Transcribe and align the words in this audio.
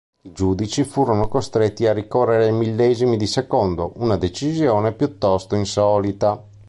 I 0.23 0.31
giudici 0.31 0.83
furono 0.83 1.27
costretti 1.27 1.85
a 1.85 1.93
ricorrere 1.93 2.45
ai 2.45 2.53
millesimi 2.53 3.17
di 3.17 3.27
secondo, 3.27 3.93
una 3.97 4.17
decisione 4.17 4.93
piuttosto 4.93 5.53
insolita. 5.53 6.43